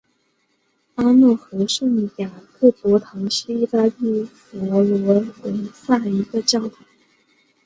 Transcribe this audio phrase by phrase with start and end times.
[0.95, 6.83] 阿诺河圣雅各伯堂是意大利佛罗伦萨一个教堂。